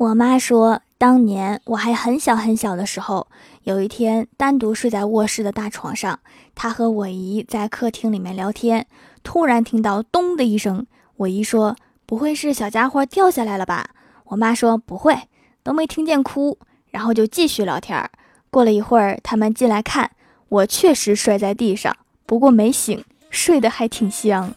[0.00, 3.26] 我妈说，当年我还很小很小的时候，
[3.64, 6.20] 有一天单独睡在卧室的大床上，
[6.54, 8.86] 她和我姨在客厅里面聊天，
[9.22, 10.86] 突然听到咚的一声。
[11.18, 11.76] 我姨说
[12.06, 13.90] ：“不会是小家伙掉下来了吧？”
[14.28, 15.14] 我妈说：“不会，
[15.62, 16.56] 都没听见哭。”
[16.88, 18.10] 然后就继续聊天。
[18.48, 20.12] 过了一会儿，他们进来看，
[20.48, 21.94] 我确实摔在地上，
[22.24, 24.54] 不过没醒，睡得还挺香。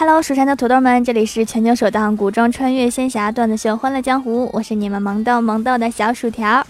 [0.00, 6.64] Hello，蜀山的土豆们，这里是全球首档古装穿越仙侠段子秀《欢乐江湖》，我是你们萌豆萌豆的小薯条。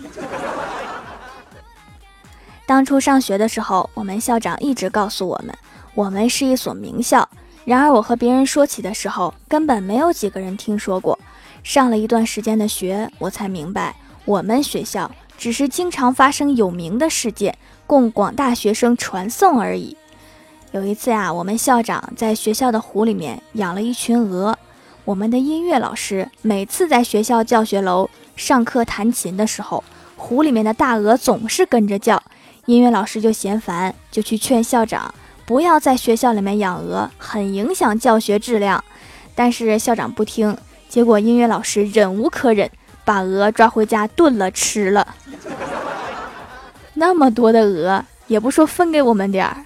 [2.65, 5.55] 当初上学的时候，我们校长一直告诉我们，
[5.93, 7.29] 我们是一所名校。
[7.67, 11.19] 然而我和别人说起的时候，根本没有几个人听说过。
[11.63, 17.55] 上了一段时间的学，我才明白，我们学校只是经常发生有名的事件，
[17.87, 19.98] 供广大学生传颂而已。
[20.73, 24.57] 有一次呀，我们校长在学校的湖里面养了一群鹅。
[25.07, 29.83] 我们的音乐老师每次在学校教学楼上课弹琴的时候，
[30.17, 32.23] 湖里面的大鹅总是跟着叫。
[32.67, 35.15] 音乐老师就嫌烦，就去劝校长
[35.47, 38.85] 不要在学校里面养鹅，很影响教学质量。
[39.35, 40.55] 但是校长不听，
[40.87, 42.71] 结果音乐老师忍无可忍，
[43.07, 45.15] 把鹅抓回家炖了吃了。
[46.93, 49.65] 那么多的鹅，也不说分给我们点儿。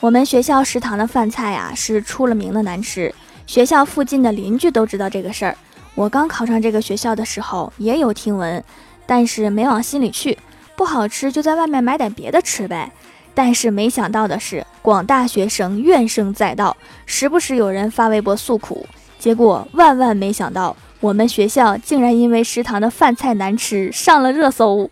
[0.00, 3.14] 我们学校食堂的饭菜呀，是出了名的难吃，
[3.46, 5.54] 学校附近的邻居都知道这个事儿。
[5.94, 8.64] 我刚考上这个学校的时候，也有听闻，
[9.04, 10.38] 但是没往心里去。
[10.74, 12.90] 不好吃就在外面买点别的吃呗。
[13.34, 18.86] 但是没想到的是，广大学生怨声载道，时不时有人发微博诉苦。
[19.18, 24.90] 结果万万没想到，我们学校竟然因为食堂的饭菜难吃上了热搜。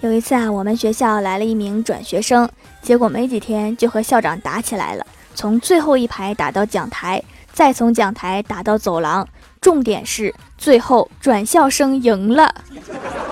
[0.00, 2.48] 有一次啊，我们学校来了一名转学生，
[2.80, 5.04] 结果没几天就和校长打起来了，
[5.34, 7.20] 从最后一排打到讲台，
[7.52, 9.26] 再从讲台打到走廊。
[9.60, 12.54] 重点是最后转校生赢了。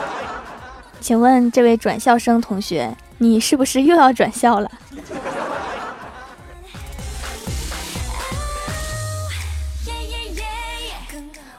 [1.00, 4.68] 请问这位转校生同学，你是不是又要转校了？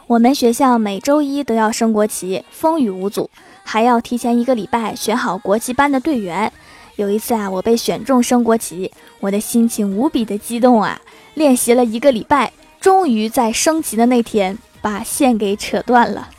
[0.08, 3.30] 我们学校每周一都要升国旗，风雨无阻。
[3.68, 6.54] 还要提前一个礼拜选好国旗班的队员。
[6.96, 8.90] 有一次啊，我被选中升国旗，
[9.20, 11.02] 我的心情无比的激动啊！
[11.34, 16.30] 练习了一个礼拜，终于在升旗的那天把线给扯断了。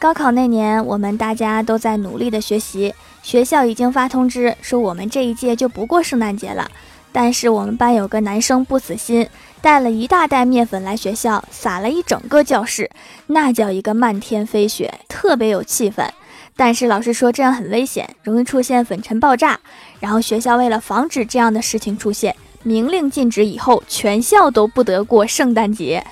[0.00, 6.68] 高考那年，我们大家都在努力的学习，学校已经发通知说我们这一届就不过圣诞节了。
[7.12, 9.28] 但是我们班有个男生不死心，
[9.60, 12.90] 带了一大袋面粉来学校，撒了一整个教室，
[13.26, 16.08] 那叫一个漫天飞雪，特别有气氛。
[16.56, 19.58] 但是老师说这样很危险，容易出现粉尘爆炸。
[19.98, 26.04] 然后学校为了防止这样的事情出现，明令禁止以后全校都不得过圣诞节。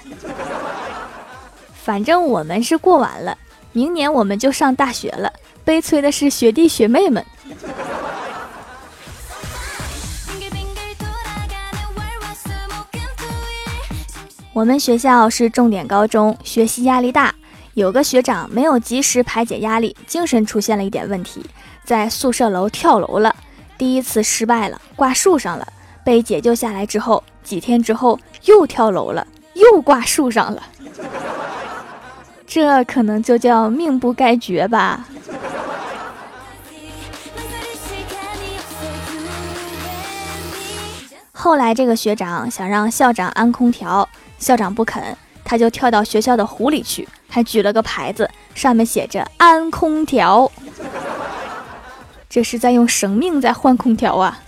[1.84, 3.38] 反正我们是过完了，
[3.72, 5.32] 明年我们就上大学了。
[5.64, 7.24] 悲催的是学弟学妹们。
[14.58, 17.32] 我们学校是重点高中，学习压力大。
[17.74, 21.46] 有个学长没有及时排解压力，精神出现了一点问题，
[21.84, 23.32] 在宿舍楼跳楼了。
[23.78, 25.68] 第一次失败了，挂树上了。
[26.02, 29.24] 被解救下来之后，几天之后又跳楼了，
[29.54, 30.60] 又挂树上了。
[32.44, 35.06] 这可能就叫命不该绝吧。
[41.30, 44.08] 后来这个学长想让校长安空调。
[44.38, 45.02] 校长不肯，
[45.44, 50.50] 他就跳到学校的湖里去，还举了个牌子，上面写着“安空调”。
[52.30, 54.40] 这是在用生命在换空调啊！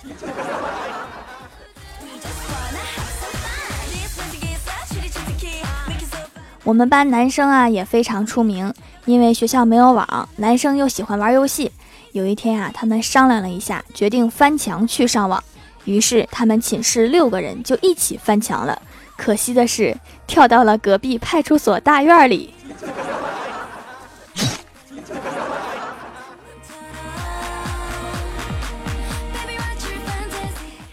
[6.62, 8.72] 我们班男生啊也非常出名，
[9.06, 11.72] 因为学校没有网，男生又喜欢玩游戏。
[12.12, 15.42] 有一天啊，他们商量了一下，决定翻墙去上网。
[15.84, 18.81] 于是他们寝室六个人就一起翻墙了。
[19.20, 19.94] 可惜的是，
[20.26, 22.55] 跳到了隔壁派出所大院里。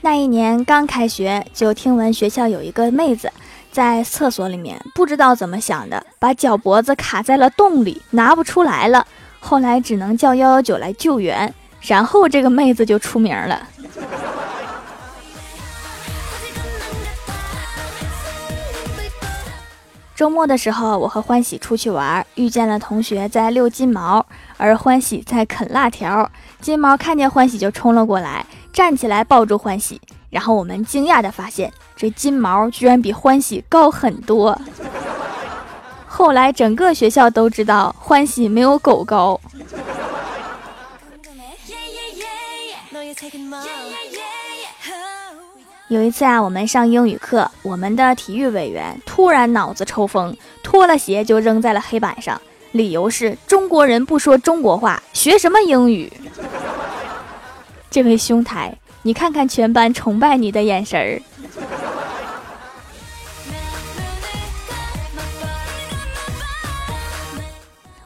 [0.01, 3.31] 那一年刚开学，就听闻学校有一个妹子
[3.71, 9.07] 在厕所里面，不知道怎么想的，把脚脖子卡在了洞里，拿不出来了。
[9.39, 13.65] 后来只能叫幺幺九来救援，然后这个妹子就出名了。
[20.17, 24.25] 周末的时候，我和欢喜出去玩，遇见了同学在遛金毛，
[24.57, 26.27] 而欢喜在啃辣条。
[26.59, 28.43] 金毛看见欢喜就冲了过来，
[28.73, 30.01] 站起来抱住欢喜。
[30.31, 34.59] 然后我们惊讶的发现，这金毛居然比欢喜高很多。
[36.09, 39.39] 后来整个学校都知道欢喜没有狗高。
[45.89, 52.41] 有一次啊，我们上英语课，我们的体育委员突然脑子抽风，脱了鞋就扔在了黑板上，
[52.73, 56.11] 理由是中国人不说中国话，学什么英语？
[57.89, 61.21] 这位兄台，你看看全班崇拜你的眼神儿。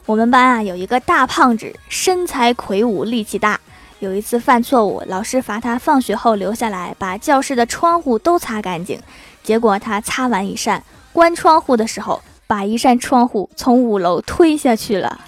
[0.06, 3.58] 我们班啊有一个大胖子，身材魁梧，力气大。
[4.02, 9.00] 有一次犯错误，老师罚他放学后留下来把教室的窗户都擦干净。
[9.44, 10.82] 结果他擦完一扇，
[11.12, 15.20] 关窗户的时候把一扇窗户从五楼推下去了。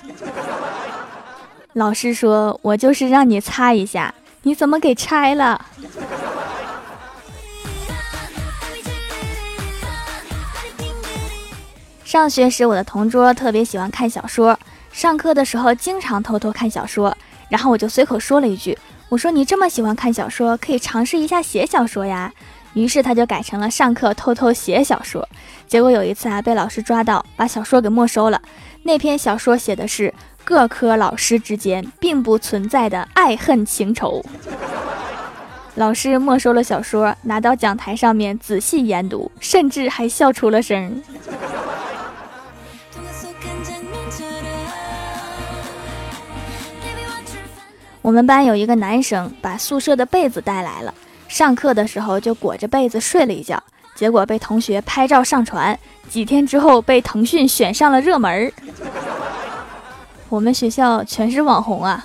[1.75, 4.13] 老师说：“我就是让你擦一下，
[4.43, 5.65] 你怎么给拆了？”
[12.05, 14.59] 上学时，我的同桌特别喜欢看小说，
[14.91, 17.17] 上课的时候经常偷偷看小说。
[17.49, 18.77] 然后我就随口说了一句
[19.09, 22.33] ：“我说你这么喜欢看小说，可以尝试一下写小说呀。”
[22.75, 25.29] 于是他就改成了上课偷偷写小说。
[25.69, 28.43] 结果有一次啊，被老师抓到，把小说给没收了。
[28.83, 30.13] 那篇小说写的是
[30.43, 34.25] 各科老师之间并不存在的爱恨情仇。
[35.77, 41.01] 老师没收了小说，拿到讲台上面仔细研读，甚至还笑出了声。
[48.05, 50.93] 我们班有一个男生把宿舍的被子带来了，
[51.27, 53.59] 上课的时候就裹着被子睡了一觉，
[53.95, 55.79] 结果被同学拍照上传，
[56.11, 58.53] 几天之后被腾讯选上了热门儿。
[60.29, 62.05] 我们学校全是网红啊！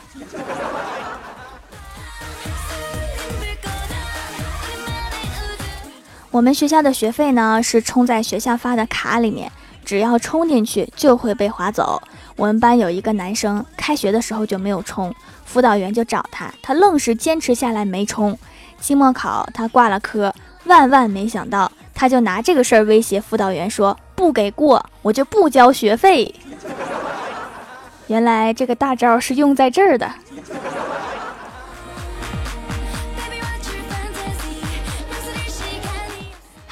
[6.32, 9.52] 我们学校的学费呢是充在学校发的卡里面，
[9.84, 12.02] 只要充进去就会被划走。
[12.38, 15.14] 我们班有一个男生，开学的时候就没有充。
[15.52, 18.38] 辅导员就找他，他愣是坚持下来没冲。
[18.80, 20.32] 期末考他挂了科，
[20.66, 26.32] 万万没想到，他就拿这个事儿威胁辅导员说：“不给过，我就不交学费。”
[28.06, 30.08] 原来这个大招是用在这儿的。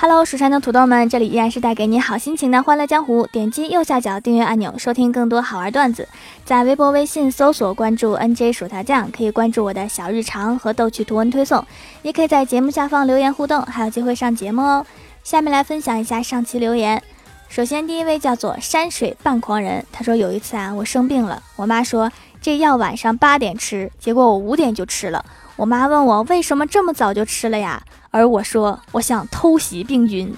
[0.09, 3.27] Hello，蜀山的土豆们，这里依然是带给你好心情的欢乐江湖。
[3.27, 6.07] 点击右下角订阅按钮，收听更多好玩段子。
[6.45, 11.62] 在微博、微信搜索关注 NJ 薯条酱，可以关注我的小日常和逗趣图文推送，
[12.04, 14.86] 也可以在节目下方留言互动，还有机会上节目哦。
[15.25, 17.04] 下面来分享一下上期留言。
[17.50, 22.09] 首先，第一位叫做山水半狂人，他说有一次啊，我生病了，我妈说
[22.42, 25.25] 这药晚上八点吃，结果我五点就吃了。
[25.57, 27.81] 我妈问我为什么这么早就吃了呀？
[28.12, 30.33] 而我说我想偷袭病菌，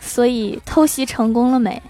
[0.00, 1.82] 所以偷袭成功了没？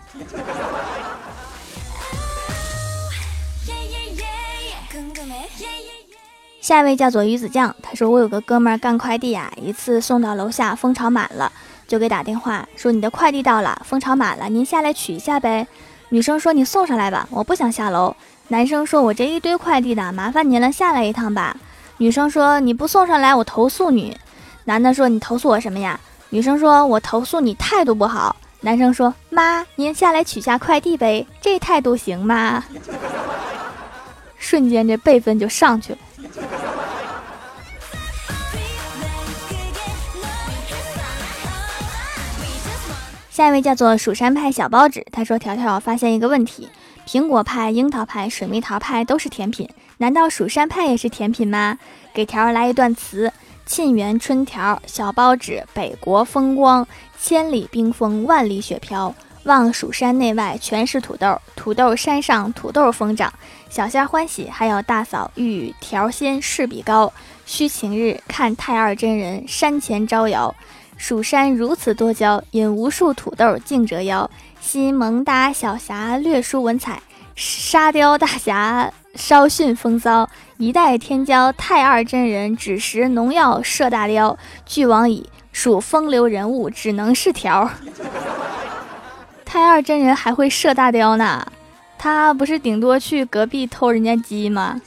[6.63, 11.53] 下一位叫做鱼子酱，他说我有个哥们儿干快递呀，一次送到楼下蜂巢满了，
[11.87, 15.69] 就给打电话说你的快递到了，蜂巢满了，您下来取一下呗。
[16.09, 18.17] 女生说你送上来吧，我不想下楼。
[18.49, 21.57] 男生说：“我这一堆快递的，麻烦您了，下来一趟吧。”
[21.97, 24.17] 女生说：“你不送上来，我投诉你。”
[24.65, 25.99] 男的说：“你投诉我什么呀？”
[26.29, 32.63] 女生说：“我投诉你态度不好。”男生说：“妈，您下来取下快递呗，这态度行吗？”
[34.37, 35.99] 瞬间这辈分就上去了。
[43.31, 46.69] 下一位叫做蜀山派小包子，他说：“条条发现一个问题。”
[47.07, 49.69] 苹果派、樱桃派、水蜜桃派都是甜品，
[49.99, 51.79] 难道蜀山派也是甜品吗？
[52.15, 53.31] 给条儿来一段词：
[53.67, 56.87] 沁园春条，小包子，北国风光，
[57.21, 59.15] 千里冰封，万里雪飘。
[59.45, 63.31] 望蜀山内外全是土豆，土豆山上土豆疯长。
[63.69, 67.13] 小仙欢喜，还有大嫂遇条仙势比高。
[67.45, 70.55] 须晴日看太二真人山前招摇，
[70.97, 74.31] 蜀山如此多娇，引无数土豆竞折腰。
[74.66, 77.02] 新萌哒小侠略输文采，
[77.37, 87.71] 沙雕大侠稍逊风骚，一代天骄太二真人只识农药射大雕，俱往矣，属风流人物，只能是条。
[89.44, 91.47] 太二真人还会射大雕呢，
[91.99, 94.80] 他不是顶多去隔壁偷人家鸡吗？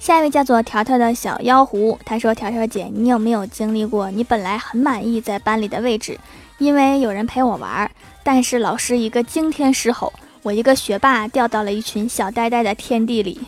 [0.00, 4.10] 下一位叫做条条的小妖狐，他说：“条条姐，你有没有经历过？
[4.10, 6.18] 你本来很满意在班里的位置，
[6.56, 7.88] 因为有人陪我玩，
[8.24, 10.10] 但是老师一个惊天狮吼，
[10.42, 13.42] 我一个学霸掉到了一群小呆呆的天地里。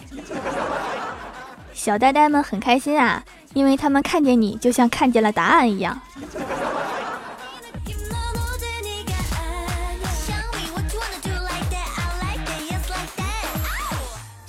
[1.72, 5.98] 小呆呆们很开心啊，因为他们看见你就像看见了答案一样。”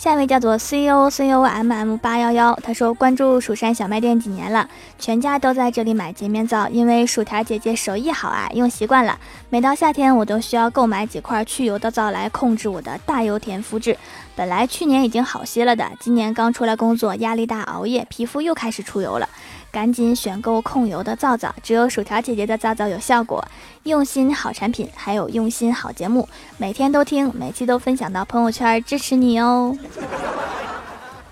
[0.03, 4.67] 下一位叫做 C O C O M M 八幺幺，他说关注蜀山小卖店几年了，
[5.00, 9.17] 全家都在这里买洁面皂，因为薯条姐姐手艺好啊，用习惯了。
[9.50, 13.98] 每到夏天，我都需要购买几块去油的皂来控制我的大油田肤质。
[14.36, 19.29] 本来去年已经好些了的，今年刚出来工作，压力大，熬夜，皮肤又开始出油了。
[19.74, 23.44] 赶紧选购控油的皂皂，只有薯条姐姐的皂皂有效果。
[23.86, 29.75] 用心好产品，还有用心好节目，每天都听，每期都分享到朋友圈支持你哦。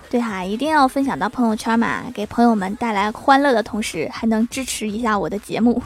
[0.10, 5.80] 对哈，一定要分享到朋友圈嘛，给朋友们带来欢乐的同时，还能支持一下我的节目。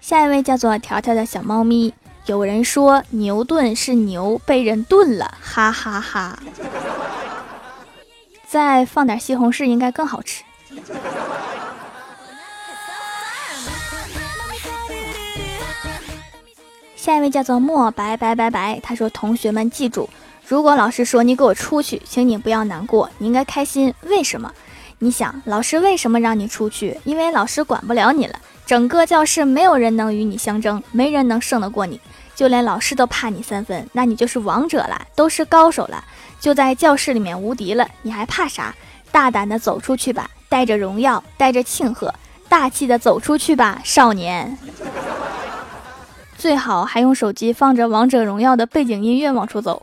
[0.00, 1.92] 下一位叫做条条的小猫咪。
[2.30, 6.38] 有人说牛顿是牛被人炖了，哈哈哈！
[8.46, 10.44] 再放点西红柿应该更好吃。
[16.94, 20.08] 下一位叫做墨白白白白，他说：“同学们记住，
[20.46, 23.92] 如果老师说你给我出去，请你不要难过，你应该开心。
[24.02, 24.52] 为什么？
[25.00, 26.96] 你想，老师为什么让你出去？
[27.02, 32.00] 因为老师管不了你了，整个教室没有人能与你相争，没人能胜得过你。”
[32.40, 36.02] 就连老师都怕你三分，那你就是王者了，都是高手了，
[36.40, 38.74] 就在教室里面无敌了，你还怕啥？
[39.12, 42.14] 大胆的走出去吧，带着荣耀，带着庆贺，
[42.48, 44.56] 大气的走出去吧，少年。
[46.38, 49.82] 最好还用手机放着王者荣耀的背景音乐往出走。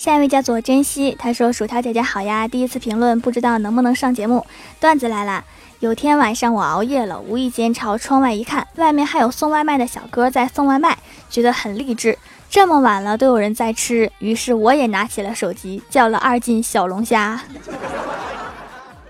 [0.00, 4.46] 下一位叫做珍惜，他说：“薯条姐姐好呀，第一次评论，不知道能不能上节目。
[4.80, 5.44] 段子来了，
[5.80, 10.96] 有天晚上我熬夜了，无意间朝窗外一看，外面还有送外卖的小哥在送外卖，
[11.28, 12.16] 觉得很励志。
[12.48, 17.38] 这么晚了都有人在吃，于是我也拿起了手机，叫了二斤小龙虾。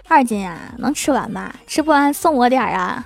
[0.08, 1.54] 二斤啊，能吃完吗？
[1.68, 3.04] 吃不完送我点儿啊。”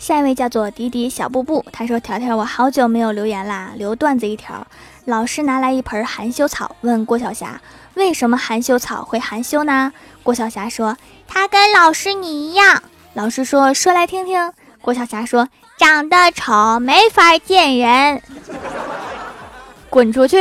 [0.00, 4.66] 下一位叫做迪迪小布布，他说：“条条，我好久没有留言啦，留段子一条。
[5.04, 7.60] 老师拿来一盆含羞草，问郭晓霞，
[7.96, 9.92] 为什么含羞草会含羞呢？
[10.22, 10.96] 郭晓霞说，
[11.28, 12.82] 他跟老师你一样。
[13.12, 14.50] 老师说，说来听听。
[14.80, 18.22] 郭晓霞说，长得丑，没法见人。
[19.90, 20.38] 滚出去。”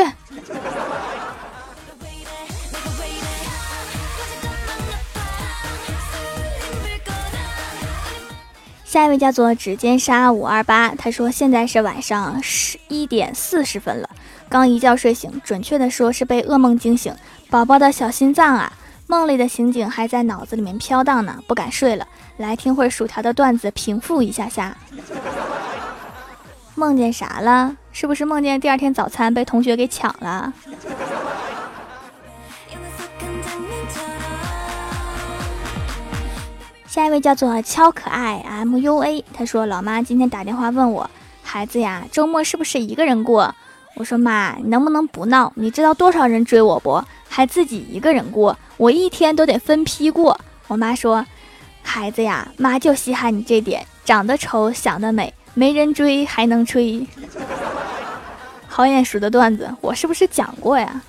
[8.89, 14.09] 下一位叫做指尖沙五二八，他说现在是晚上十一点四十分了，
[14.49, 17.13] 刚一觉睡醒，准确的说是被噩梦惊醒，
[17.51, 18.73] 宝宝的小心脏啊，
[19.05, 24.75] 梦里的情景还在脑子里面飘荡呢，不敢睡了，来听会薯条的段子平复一下下。
[26.73, 27.77] 梦见啥了？
[27.91, 30.51] 是不是梦见第二天早餐被同学给抢了？
[36.99, 41.09] 下一位叫做敲可爱 M U A，他说：“老妈今天打电话问我，
[41.41, 43.55] 孩子呀，周末是不是一个人过？”
[43.95, 45.53] 我说：“妈，你能不能不闹？
[45.55, 47.01] 你知道多少人追我不？
[47.29, 50.37] 还自己一个人过，我一天都得分批过。”
[50.67, 51.25] 我妈说
[51.81, 57.07] ：“孩子呀，妈就稀罕你这点，长得丑，想得美，没人追还能吹。”
[58.67, 61.01] 好眼熟的段子，我是不是讲过呀？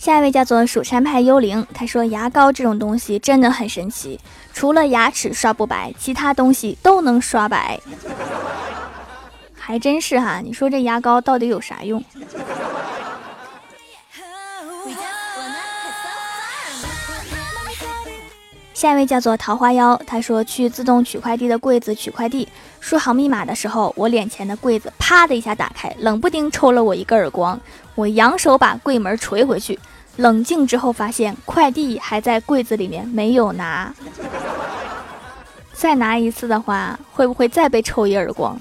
[0.00, 4.18] 下一位叫做蜀山派幽灵，他说牙膏这种东西真的很神奇，
[4.50, 7.78] 除了牙齿刷不白，其他东西都能刷白。
[9.54, 12.02] 还真是哈，你说这牙膏到底有啥用？
[18.72, 22.48] 下一位叫做桃花妖，他说去自动取快递的柜子取快递，
[22.80, 27.60] 输好密码的时候，我脸前的柜子啪的一下打开，冷不丁抽了我一个耳光。
[27.96, 29.78] 我扬手把柜门捶回去，
[30.16, 33.94] 冷静之后发现快递还在柜子里面没有拿。
[35.72, 38.58] 再拿一次的话，会不会再被抽一耳光？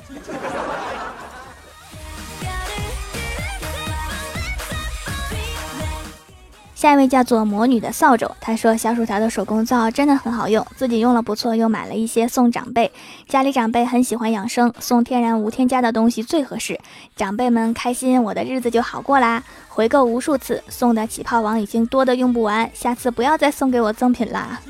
[6.79, 12.89] 下一位叫做魔女的扫帚，她说小薯条的手工皂真的很好用，自己用了不错，又买了一些送长辈。
[13.27, 16.79] 家里长辈很喜欢养生，送天然无添加的东西最合适。
[17.17, 19.43] 长辈们开心，我的日子就好过啦。
[19.67, 24.61] 回购无数次，送的起泡网已经多的用不完，下次不要再送给我赠品啦。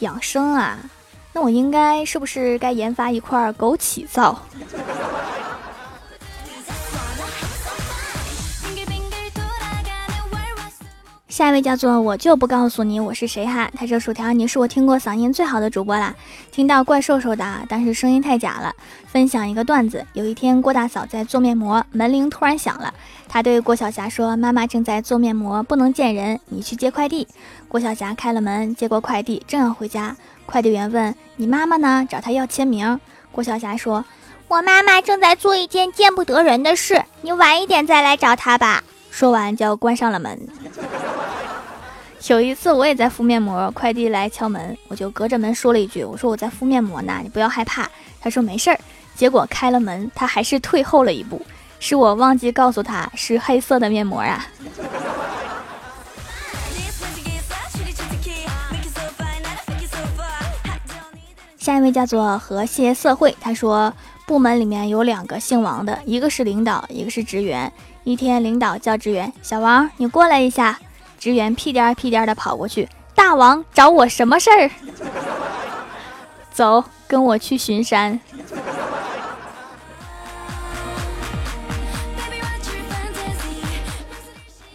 [0.00, 0.78] 养生啊，
[1.32, 4.38] 那我应该是不是该研发一块枸杞皂？
[11.36, 16.14] 下一位叫做我就不告诉你我是谁哈，他说薯条你是我听过嗓音最好的主播啦，
[16.50, 18.72] 听到怪兽兽的，但是声音太假了。
[19.06, 22.94] 分享一个段子，有一天郭大嫂在做面膜，门铃突然响了，
[23.28, 27.28] 她对郭晓霞说：“妈妈正在做面膜，不能见人，你去接快递。”
[27.68, 30.16] 郭晓霞开了门，接过快递，正要回家，
[30.46, 32.06] 快递员问：“你妈妈呢？
[32.08, 32.98] 找她要签名。”
[33.30, 34.02] 郭晓霞说
[34.48, 38.82] ：“我妈妈正在做一件见不得人的事，你晚一点再来找她吧。”
[39.16, 40.38] 说完就要关上了门。
[42.28, 47.88] 有一次我也在敷面膜，快递来敲门，我就隔着门说了一句：“我说我在敷面膜呢，你不要害怕。”
[48.20, 48.78] 他说没事儿。
[49.14, 51.40] 结果开了门，他还是退后了一步，
[51.80, 54.46] 是我忘记告诉他是黑色的面膜啊。
[61.56, 63.90] 下一位叫做和谐社会，他说
[64.26, 67.72] 部门里面有两个姓王的，一个是领导，一个是职员。
[68.06, 70.78] 一天，领导叫职员小王，你过来一下。
[71.18, 74.70] 职员屁颠儿屁颠儿的跑过去，大王找我什么事儿？
[76.52, 78.20] 走，跟我去巡山。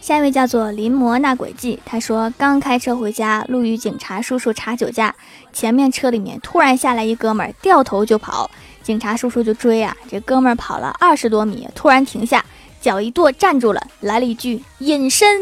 [0.02, 5.14] 下一位叫做临摹那轨迹，他说刚开车回家，路遇警察叔叔查酒驾，
[5.54, 8.50] 前面车里面突然下来一哥们儿，掉头就跑，
[8.82, 12.44] 警察叔叔就追啊，这哥们儿跑了二十多米，突然停下。
[12.82, 15.40] 脚一跺，站住了，来了一句隐身。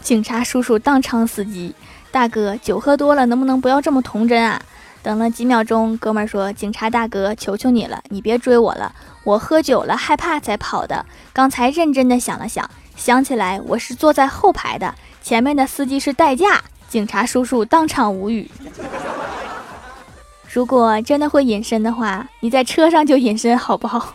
[0.00, 1.74] 警察叔叔当场死机。
[2.12, 4.62] 大哥，酒喝多了，能不能不要这么童真啊？
[5.02, 11.04] 等了几秒钟，哥们儿说：“警察大哥，求求你了，你别追我了，我喝酒了，害怕才跑的。
[11.32, 18.48] 刚才认真的想了想，想起来我是坐在后排的，前面的司机是代驾。”警察叔叔当场无语。
[20.48, 24.14] 如果真的会隐身的话，你在车上就隐身好不好？